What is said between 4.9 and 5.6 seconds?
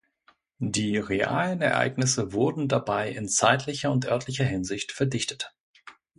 verdichtet.